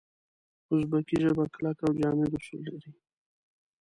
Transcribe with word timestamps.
اوزبکي 0.69 1.15
ژبه 1.23 1.43
کلک 1.53 1.77
او 1.85 1.91
جامد 1.99 2.31
اصول 2.37 2.61
لري. 2.71 2.91